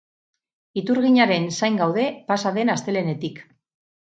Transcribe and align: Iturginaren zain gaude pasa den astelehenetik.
Iturginaren 0.81 1.45
zain 1.59 1.77
gaude 1.81 2.07
pasa 2.33 2.55
den 2.59 2.75
astelehenetik. 2.77 3.43